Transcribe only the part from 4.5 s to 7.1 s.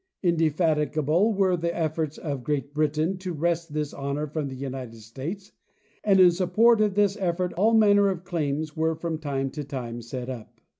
United States, and in support of